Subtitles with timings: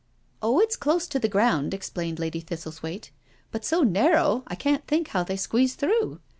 [0.41, 3.11] "Oh, it's close to the ground," explained Lady Thistlethwaite,"
[3.51, 6.19] but so narrow I can't think how they squeezed through.